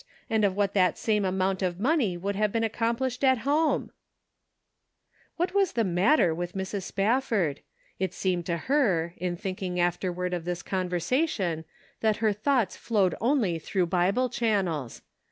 [0.31, 3.91] and of what the same amount of money would have ac complished at home!"
[5.37, 6.81] What was the matter with Mrs.
[6.85, 7.61] Spafford?
[7.99, 11.65] It seemed to her, in thinking afterward of this conversation,
[11.99, 15.03] that her thoughts flowed only through Bible channels.